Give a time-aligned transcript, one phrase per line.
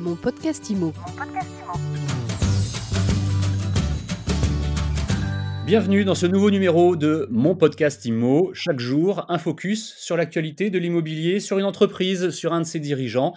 [0.00, 0.94] Mon podcast IMO.
[5.66, 8.50] Bienvenue dans ce nouveau numéro de mon podcast IMO.
[8.54, 12.80] Chaque jour, un focus sur l'actualité de l'immobilier, sur une entreprise, sur un de ses
[12.80, 13.34] dirigeants,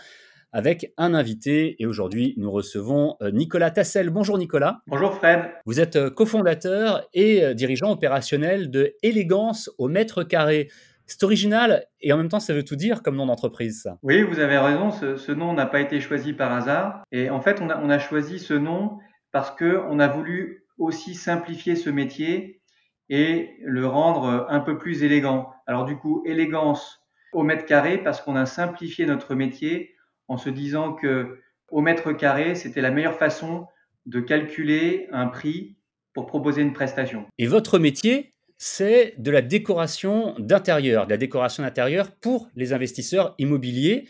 [0.54, 1.76] avec un invité.
[1.79, 4.09] Et aujourd'hui, nous recevons euh, Nicolas Tassel.
[4.09, 4.80] Bonjour Nicolas.
[4.88, 5.41] Bonjour Fred.
[5.66, 10.70] Vous êtes euh, cofondateur et euh, dirigeant opérationnel de Élégance au mètre carré.
[11.05, 13.97] C'est original et en même temps, ça veut tout dire comme nom d'entreprise, ça.
[14.04, 14.91] Oui, vous avez raison.
[14.91, 17.04] Ce, nom n'a pas été choisi par hasard.
[17.11, 18.97] Et en fait, on a, choisi ce nom
[19.31, 22.61] parce qu'on a voulu aussi simplifier ce métier
[23.09, 25.51] et le rendre un peu plus élégant.
[25.68, 27.01] Alors du coup, élégance
[27.33, 29.95] au mètre carré parce qu'on a simplifié notre métier
[30.28, 31.39] en se disant que
[31.70, 33.67] au mètre carré, c'était la meilleure façon
[34.06, 35.78] de calculer un prix
[36.14, 37.25] pour proposer une prestation.
[37.38, 38.33] Et votre métier,
[38.66, 44.08] c'est de la décoration d'intérieur, de la décoration d'intérieur pour les investisseurs immobiliers,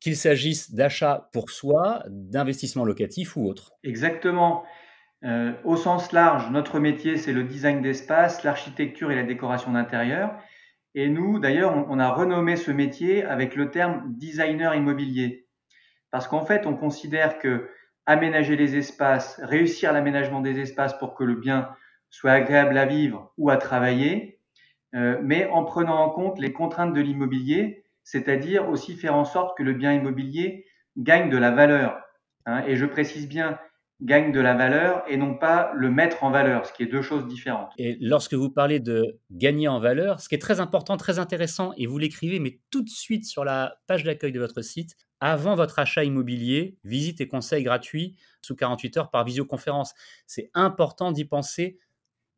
[0.00, 3.72] qu'il s'agisse d'achat pour soi, d'investissement locatif ou autre.
[3.84, 4.64] Exactement.
[5.22, 10.34] Euh, au sens large, notre métier, c'est le design d'espace, l'architecture et la décoration d'intérieur.
[10.94, 15.46] Et nous, d'ailleurs, on, a renommé ce métier avec le terme designer immobilier.
[16.10, 17.68] Parce qu'en fait, on considère que
[18.06, 21.68] aménager les espaces, réussir l'aménagement des espaces pour que le bien
[22.10, 24.40] soit agréable à vivre ou à travailler,
[24.94, 29.56] euh, mais en prenant en compte les contraintes de l'immobilier, c'est-à-dire aussi faire en sorte
[29.56, 30.66] que le bien immobilier
[30.96, 32.00] gagne de la valeur.
[32.46, 33.58] Hein, et je précise bien
[34.02, 37.02] gagne de la valeur et non pas le mettre en valeur, ce qui est deux
[37.02, 37.70] choses différentes.
[37.76, 41.72] Et lorsque vous parlez de gagner en valeur, ce qui est très important, très intéressant,
[41.76, 45.54] et vous l'écrivez, mais tout de suite sur la page d'accueil de votre site, avant
[45.54, 49.94] votre achat immobilier, visite et conseils gratuits sous 48 heures par visioconférence.
[50.26, 51.78] C'est important d'y penser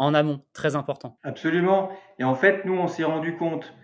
[0.03, 1.19] en amont, très important.
[1.23, 1.91] Absolument.
[2.19, 3.75] Et en fait, nous, on s'est rendu compte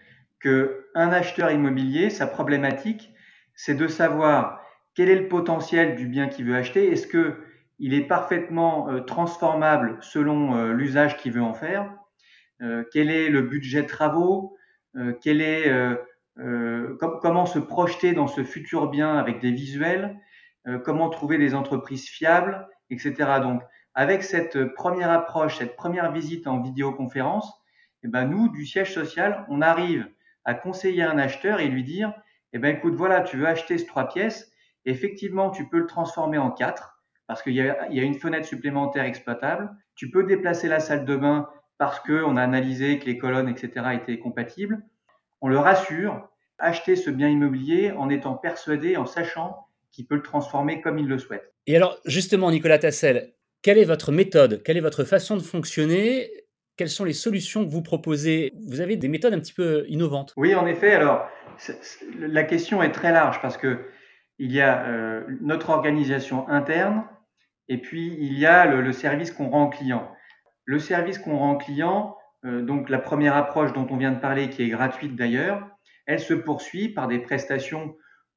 [0.40, 3.12] que un acheteur immobilier, sa problématique,
[3.54, 4.60] c'est de savoir
[4.94, 6.90] quel est le potentiel du bien qu'il veut acheter.
[6.90, 7.36] Est-ce que
[7.78, 11.94] il est parfaitement euh, transformable selon euh, l'usage qu'il veut en faire?
[12.62, 14.56] Euh, Quel est le budget de travaux?
[17.00, 20.18] Comment se projeter dans ce futur bien avec des visuels?
[20.84, 23.14] Comment trouver des entreprises fiables, etc.
[23.40, 23.62] Donc
[23.98, 27.52] avec cette première approche, cette première visite en vidéoconférence,
[28.04, 30.08] eh ben nous, du siège social, on arrive
[30.44, 32.12] à conseiller un acheteur et lui dire,
[32.52, 34.52] eh ben écoute, voilà, tu veux acheter ce trois pièces,
[34.84, 39.68] effectivement, tu peux le transformer en quatre parce qu'il y, a, une fenêtre supplémentaire exploitable.
[39.96, 41.48] Tu peux déplacer la salle de bain
[41.78, 44.80] parce qu'on a analysé que les colonnes, etc., étaient compatibles.
[45.40, 46.28] On le rassure,
[46.60, 51.08] acheter ce bien immobilier en étant persuadé, en sachant qu'il peut le transformer comme il
[51.08, 51.52] le souhaite.
[51.66, 54.62] Et alors, justement, Nicolas Tassel, quelle est votre méthode?
[54.62, 56.30] Quelle est votre façon de fonctionner?
[56.76, 58.52] Quelles sont les solutions que vous proposez?
[58.68, 60.32] Vous avez des méthodes un petit peu innovantes.
[60.36, 60.92] Oui, en effet.
[60.92, 61.28] Alors,
[62.18, 63.88] la question est très large parce que
[64.38, 67.04] il y a euh, notre organisation interne
[67.68, 70.14] et puis il y a le, service qu'on rend client.
[70.64, 74.48] Le service qu'on rend client, euh, donc la première approche dont on vient de parler,
[74.48, 75.68] qui est gratuite d'ailleurs,
[76.06, 77.96] elle se poursuit par des prestations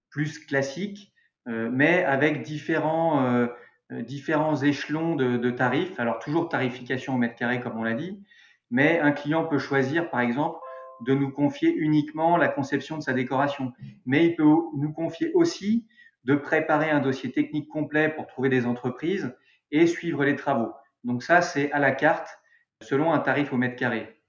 [0.09, 1.13] plus classiques,
[1.47, 3.47] euh, mais avec différents
[3.91, 5.99] différents échelons de, tarifs.
[5.99, 8.23] Alors toujours tarification au mètre carré comme on l'a dit,
[8.69, 10.59] mais un client peut choisir par exemple
[11.05, 13.73] de nous confier uniquement la conception de sa décoration.
[14.05, 15.85] Mais il peut nous confier aussi
[16.23, 19.35] de préparer un dossier technique complet pour trouver des entreprises
[19.71, 20.71] et suivre les travaux.
[21.03, 22.39] Donc ça, c'est à la carte
[22.81, 24.21] selon un tarif au mètre carré.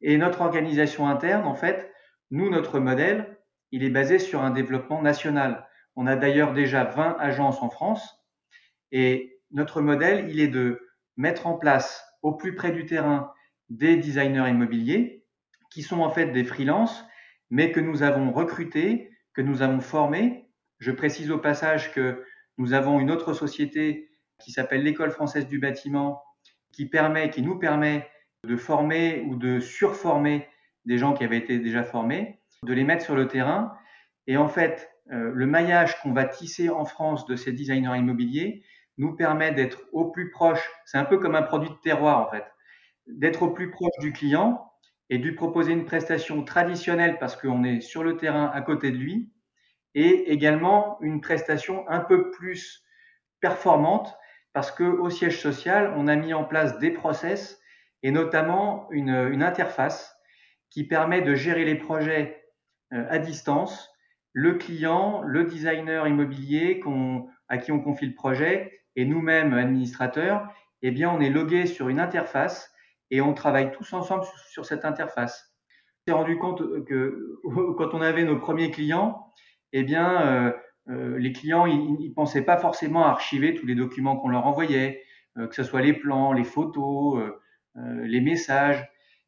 [0.00, 1.90] Et notre organisation interne, en fait,
[2.30, 3.38] nous, notre modèle,
[3.72, 5.66] il est basé sur un développement national.
[5.96, 8.18] On a d'ailleurs déjà 20 agences en France
[8.92, 10.80] et notre modèle, il est de
[11.16, 13.32] mettre en place au plus près du terrain
[13.68, 15.24] des designers immobiliers
[15.70, 17.04] qui sont en fait des freelances,
[17.50, 20.48] mais que nous avons recrutés, que nous avons formés.
[20.78, 22.24] Je précise au passage que
[22.56, 26.22] nous avons une autre société qui s'appelle l'École française du bâtiment,
[26.72, 28.08] qui permet, qui nous permet
[28.44, 30.48] de former ou de surformer
[30.84, 33.72] des gens qui avaient été déjà formés, de les mettre sur le terrain.
[34.26, 38.62] Et en fait, euh, le maillage qu'on va tisser en France de ces designers immobiliers,
[38.98, 42.30] nous permet d'être au plus proche, c'est un peu comme un produit de terroir en
[42.30, 42.44] fait,
[43.06, 44.70] d'être au plus proche du client
[45.08, 48.90] et de lui proposer une prestation traditionnelle parce qu'on est sur le terrain à côté
[48.90, 49.32] de lui
[49.94, 52.84] et également une prestation un peu plus
[53.40, 54.14] performante
[54.52, 57.60] parce que au siège social, on a mis en place des process
[58.02, 60.16] et notamment une, interface
[60.70, 62.44] qui permet de gérer les projets
[62.92, 63.90] euh, à distance,
[64.32, 66.82] le client, le designer immobilier
[67.48, 70.52] à qui on confie le projet et nous-mêmes administrateurs,
[70.82, 72.74] eh bien, on est logué sur une interface
[73.12, 75.54] et on travaille tous ensemble sur, cette interface.
[75.68, 77.38] On s'est rendu compte que
[77.78, 79.32] quand on avait nos premiers clients,
[79.72, 80.52] eh bien,
[80.88, 84.44] euh, les clients, ils ne pensaient pas forcément à archiver tous les documents qu'on leur
[84.46, 85.04] envoyait,
[85.36, 87.22] que ce soit les plans, les photos,
[87.76, 88.84] les messages.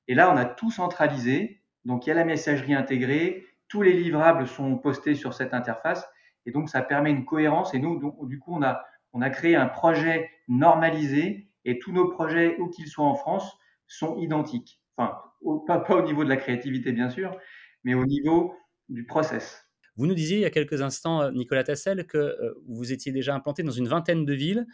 [0.09, 1.63] Et là, on a tout centralisé.
[1.85, 6.11] Donc, il y a la messagerie intégrée, tous les livrables sont postés sur cette interface.
[6.45, 7.73] Et donc, ça permet une cohérence.
[7.75, 12.09] Et nous, du coup, on a, on a créé un projet normalisé et tous nos
[12.09, 14.81] projets, où qu'ils soient en France, sont identiques.
[14.97, 15.19] Enfin,
[15.67, 17.37] pas, pas, au niveau de la créativité, bien sûr,
[17.85, 18.55] mais au niveau
[18.89, 19.67] du process.
[19.97, 23.13] Vous nous disiez il y a quelques instants, euh, Nicolas Tassel, que euh, vous étiez
[23.13, 24.67] déjà implanté dans une vingtaine de villes.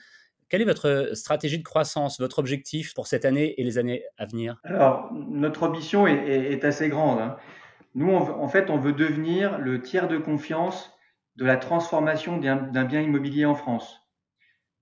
[0.49, 4.27] Quelle est votre stratégie de croissance, votre objectif pour cette année et les années à
[4.27, 4.61] venir?
[4.63, 7.19] Alors, notre ambition est, est, assez grande.
[7.19, 7.37] Hein.
[7.97, 10.93] Nous, en fait, on veut devenir le tiers de confiance
[11.37, 14.06] de la transformation d'un bien immobilier en France.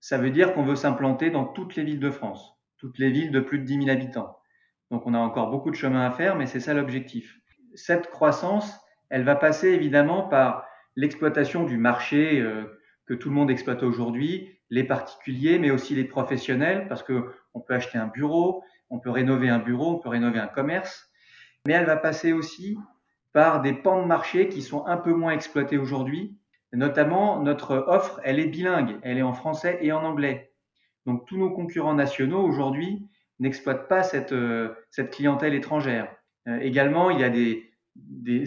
[0.05, 3.31] Ça veut dire qu'on veut s'implanter dans toutes les villes de France, toutes les villes
[3.31, 4.37] de plus de 10 000 habitants.
[4.91, 7.41] Donc on a encore beaucoup de chemin à faire, mais c'est ça l'objectif.
[7.75, 8.79] Cette croissance,
[9.09, 14.61] elle va passer évidemment par l'exploitation du marché euh, que tout le monde exploite aujourd'hui,
[14.69, 19.09] les particuliers, mais aussi les professionnels, parce que on peut acheter un bureau, on peut
[19.09, 21.11] rénover un bureau, on peut rénover un commerce,
[21.67, 22.77] mais elle va passer aussi
[23.33, 26.37] par des pans de marché qui sont un peu moins exploités aujourd'hui,
[26.75, 30.53] Notamment, notre offre, elle est bilingue, elle est en français et en anglais.
[31.06, 33.06] Donc tous nos concurrents nationaux aujourd'hui
[33.38, 34.75] n'exploitent pas cette, euh,
[35.11, 36.15] clientèle étrangère.
[36.49, 37.71] Euh, également, il y a des,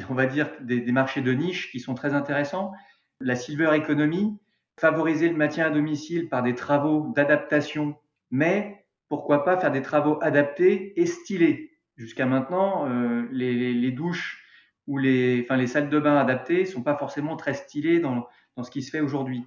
[0.10, 2.72] on va dire, des, marchés de niche qui sont très intéressants.
[3.20, 4.38] La silver economy,
[4.80, 7.96] favoriser le maintien à domicile par des travaux d'adaptation,
[8.32, 11.72] mais pourquoi pas faire des travaux adaptés et stylés.
[11.96, 14.44] Jusqu'à maintenant, euh, les, douches
[14.88, 18.26] où les, enfin, les salles de bain adaptées sont pas forcément très stylées dans,
[18.56, 19.44] dans ce qui se fait aujourd'hui.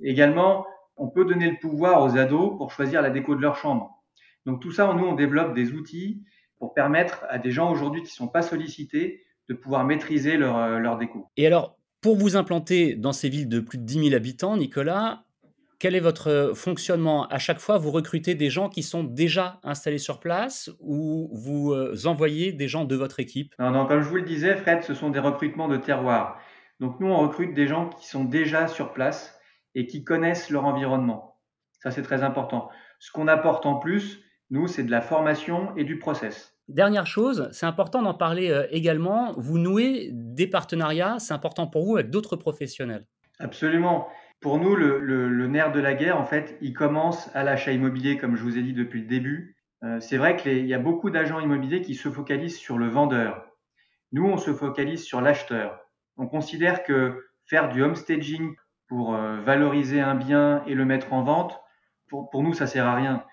[0.00, 0.66] Également,
[0.96, 4.02] on peut donner le pouvoir aux ados pour choisir la déco de leur chambre.
[4.46, 6.22] Donc tout ça, nous, on développe des outils
[6.58, 10.56] pour permettre à des gens aujourd'hui qui ne sont pas sollicités de pouvoir maîtriser leur,
[10.56, 11.28] euh, leur déco.
[11.36, 15.24] Et alors, pour vous implanter dans ces villes de plus de 10 000 habitants, Nicolas,
[15.84, 17.28] quel est votre fonctionnement?
[17.28, 21.74] À chaque fois, vous recrutez des gens qui sont déjà installés sur place ou vous
[21.74, 23.54] euh, envoyez des gens de votre équipe?
[23.58, 26.40] Non, non, comme je vous le disais, Fred, ce sont des recrutements de terroir.
[26.80, 29.38] Donc nous, on recrute des gens qui sont déjà sur place
[29.74, 31.38] et qui connaissent leur environnement.
[31.82, 32.70] Ça, c'est très important.
[32.98, 36.56] Ce qu'on apporte en plus, nous, c'est de la formation et du process.
[36.66, 39.34] Dernière chose, c'est important d'en parler euh, également.
[39.36, 43.04] Vous nouez des partenariats, c'est important pour vous avec d'autres professionnels.
[43.38, 44.08] Absolument.
[44.44, 48.36] Pour nous, le, nerf de la guerre, en fait, il commence à l'achat immobilier, comme
[48.36, 49.56] je vous ai dit depuis le début.
[49.82, 53.46] Euh, c'est vrai qu'il y a beaucoup d'agents immobiliers qui se focalisent sur le vendeur.
[54.12, 55.80] Nous, on se focalise sur l'acheteur.
[56.18, 58.54] On considère que faire du homestaging
[58.86, 61.58] pour euh, valoriser un bien et le mettre en vente,
[62.10, 63.24] pour, nous, ça sert à rien.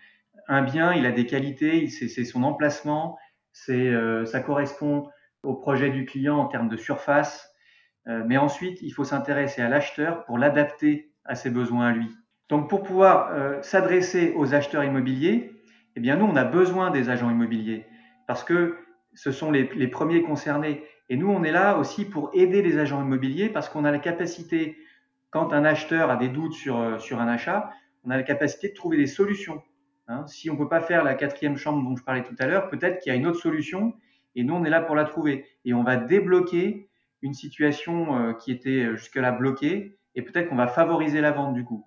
[0.48, 3.18] Un bien, il a des qualités, c'est son emplacement,
[3.52, 5.10] c'est euh, ça correspond
[5.44, 7.51] au projet du client en termes de surface,
[8.08, 12.10] mais ensuite, il faut s'intéresser à l'acheteur pour l'adapter à ses besoins à lui.
[12.52, 15.54] Donc, pour pouvoir euh, s'adresser aux acheteurs immobiliers,
[15.96, 17.86] eh bien, nous, on a besoin des agents immobiliers
[18.28, 18.78] parce que
[19.14, 20.84] ce sont les, les premiers concernés.
[21.08, 24.00] Et nous, on est là aussi pour aider les agents immobiliers parce qu'on a la
[24.00, 24.78] capacité,
[25.30, 27.72] quand un acheteur a des doutes sur, euh, sur un achat,
[28.04, 29.64] on a la capacité de trouver des solutions.
[30.08, 30.26] Hein.
[30.28, 32.68] si on ne peut pas faire la quatrième chambre dont je parlais tout à l'heure,
[32.68, 33.94] peut-être qu'il y a une autre solution
[34.36, 35.46] et nous, on est là pour la trouver.
[35.64, 36.90] Et on va débloquer
[37.22, 41.54] une situation euh, qui était euh, jusque-là bloquée et peut-être qu'on va favoriser la vente
[41.54, 41.86] du coup.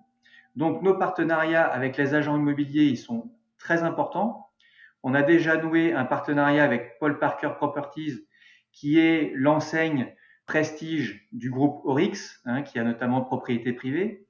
[0.55, 4.47] Donc nos partenariats avec les agents immobiliers, ils sont très importants.
[5.03, 8.27] On a déjà noué un partenariat avec Paul Parker Properties
[8.71, 10.13] qui est l'enseigne
[10.45, 14.27] prestige du groupe Orix, hein, qui a notamment propriété privée.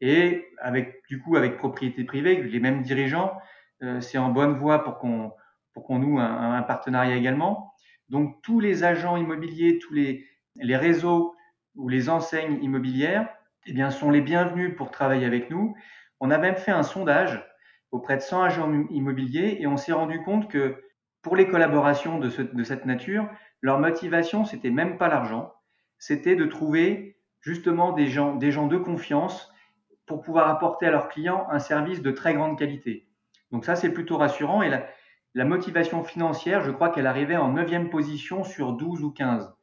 [0.00, 3.36] Et avec, du coup, avec propriété privée, les mêmes dirigeants,
[3.82, 5.32] euh, c'est en bonne voie pour qu'on
[5.72, 7.72] pour qu'on noue un, un, partenariat également.
[8.08, 10.26] Donc tous les agents immobiliers, tous les,
[10.60, 11.34] les réseaux
[11.76, 13.28] ou les enseignes immobilières
[13.66, 15.74] eh bien, sont les bienvenus pour travailler avec nous.
[16.20, 17.44] On a même fait un sondage
[17.90, 20.82] auprès de 100 agents immobiliers et on s'est rendu compte que
[21.22, 23.28] pour les collaborations de, cette nature,
[23.60, 25.52] leur motivation, c'était même pas l'argent,
[25.98, 29.52] c'était de trouver justement des gens, des gens de confiance
[30.06, 33.08] pour pouvoir apporter à leurs clients un service de très grande qualité.
[33.50, 34.62] Donc ça, c'est plutôt rassurant.
[34.62, 34.86] Et la,
[35.34, 39.57] la motivation financière, je crois qu'elle arrivait en neuvième position sur 12 ou 15.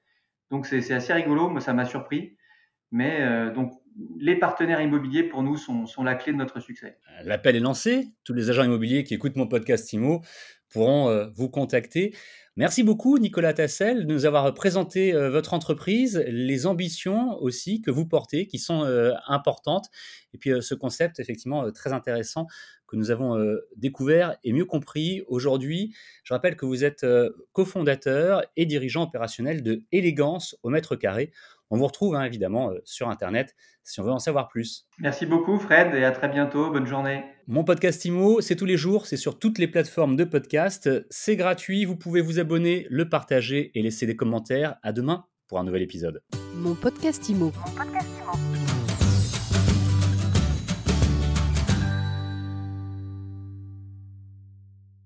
[0.55, 2.37] Donc c'est assez rigolo, moi ça m'a surpris.
[2.89, 3.73] Mais euh, donc
[4.17, 6.97] les partenaires immobiliers pour nous sont, la clé de notre succès.
[7.25, 8.07] L'appel est lancé.
[8.23, 10.21] Tous les agents immobiliers qui écoutent mon podcast IMO
[10.69, 12.15] pourront euh, vous contacter.
[12.55, 17.91] Merci beaucoup Nicolas Tassel de nous avoir présenté euh, votre entreprise, les ambitions aussi que
[17.91, 18.85] vous portez qui sont
[19.27, 19.89] importantes
[20.33, 22.47] et puis ce concept effectivement très intéressant
[22.95, 23.37] que nous avons
[23.75, 25.93] découvert et mieux compris aujourd'hui.
[26.23, 27.05] Je rappelle que vous êtes
[27.51, 31.31] cofondateur et dirigeant opérationnel de Élégance au mètre carré.
[31.69, 34.87] On vous retrouve hein, évidemment sur Internet si on veut en savoir plus.
[34.99, 36.71] Merci beaucoup Fred et à très bientôt.
[36.71, 37.23] Bonne journée.
[37.47, 40.89] Mon podcast IMO, c'est tous les jours, c'est sur toutes les plateformes de podcast.
[41.09, 44.75] C'est gratuit, vous pouvez vous abonner, le partager et laisser des commentaires.
[44.81, 46.23] À demain pour un nouvel épisode.
[46.55, 47.45] Mon podcast IMO.
[47.45, 48.14] Mon podcast IMO.